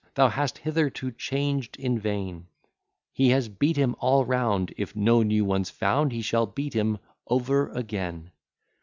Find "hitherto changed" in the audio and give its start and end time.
0.57-1.75